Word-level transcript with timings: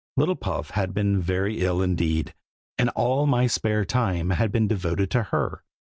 Little 0.17 0.35
Puff 0.35 0.71
had 0.71 0.95
been 0.95 1.21
very 1.21 1.59
ill 1.61 1.79
indeed, 1.79 2.33
and 2.75 2.89
all 2.95 3.27
my 3.27 3.45
spare 3.45 3.85
time 3.85 4.31
had 4.31 4.51
been 4.51 4.67
devoted 4.67 5.11
to 5.11 5.21
her. 5.25 5.63